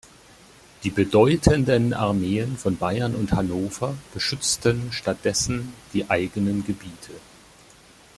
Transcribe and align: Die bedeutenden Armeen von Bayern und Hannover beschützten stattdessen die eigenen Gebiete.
Die 0.83 0.89
bedeutenden 0.89 1.93
Armeen 1.93 2.57
von 2.57 2.75
Bayern 2.75 3.13
und 3.13 3.33
Hannover 3.33 3.93
beschützten 4.15 4.91
stattdessen 4.91 5.73
die 5.93 6.09
eigenen 6.09 6.65
Gebiete. 6.65 7.11